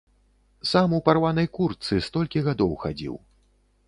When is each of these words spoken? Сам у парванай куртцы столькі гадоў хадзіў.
Сам 0.69 0.95
у 0.97 0.99
парванай 1.09 1.49
куртцы 1.57 1.99
столькі 2.07 2.43
гадоў 2.47 2.73
хадзіў. 2.85 3.15